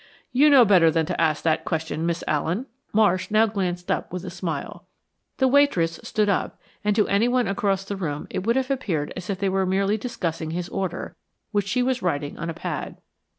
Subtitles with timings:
[0.31, 4.23] "You know better than to ask that question, Miss Allen." Marsh now glanced up with
[4.25, 4.87] a smile.
[5.37, 9.29] The waitress stood up, and to anyone across the room it would have appeared as
[9.29, 11.15] if they were merely discussing his order,
[11.51, 12.97] which she was writing on a pad.